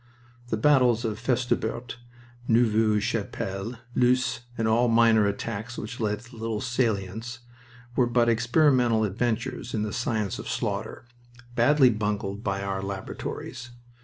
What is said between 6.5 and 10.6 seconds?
salients, were but experimental adventures in the science of